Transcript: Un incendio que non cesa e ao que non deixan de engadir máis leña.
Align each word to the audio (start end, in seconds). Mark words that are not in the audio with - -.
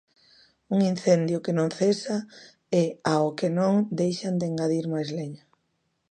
Un 0.73 0.79
incendio 0.93 1.43
que 1.45 1.53
non 1.57 1.69
cesa 1.79 2.17
e 2.81 2.83
ao 3.13 3.27
que 3.39 3.49
non 3.59 3.73
deixan 4.01 4.35
de 4.39 4.45
engadir 4.51 4.85
máis 4.93 5.09
leña. 5.17 5.43